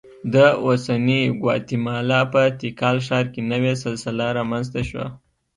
د 0.33 0.35
اوسنۍ 0.65 1.21
ګواتیمالا 1.41 2.21
په 2.33 2.41
تیکال 2.59 2.97
ښار 3.07 3.25
کې 3.33 3.41
نوې 3.53 3.73
سلسله 3.83 4.25
رامنځته 4.37 4.81
شوه 4.89 5.07